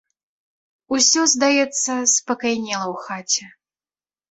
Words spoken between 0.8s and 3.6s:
Усё, здаецца, спакайнела ў хаце.